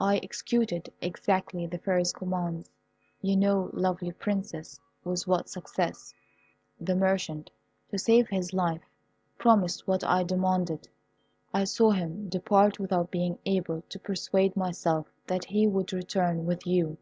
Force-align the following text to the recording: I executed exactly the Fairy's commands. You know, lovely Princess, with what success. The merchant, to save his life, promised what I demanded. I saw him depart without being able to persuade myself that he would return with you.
I 0.00 0.18
executed 0.18 0.92
exactly 1.00 1.66
the 1.66 1.78
Fairy's 1.78 2.12
commands. 2.12 2.70
You 3.20 3.36
know, 3.36 3.68
lovely 3.72 4.12
Princess, 4.12 4.78
with 5.02 5.26
what 5.26 5.48
success. 5.48 6.14
The 6.80 6.94
merchant, 6.94 7.50
to 7.90 7.98
save 7.98 8.28
his 8.28 8.52
life, 8.52 8.88
promised 9.38 9.88
what 9.88 10.04
I 10.04 10.22
demanded. 10.22 10.86
I 11.52 11.64
saw 11.64 11.90
him 11.90 12.28
depart 12.28 12.78
without 12.78 13.10
being 13.10 13.40
able 13.44 13.82
to 13.88 13.98
persuade 13.98 14.54
myself 14.56 15.10
that 15.26 15.46
he 15.46 15.66
would 15.66 15.92
return 15.92 16.46
with 16.46 16.64
you. 16.64 16.96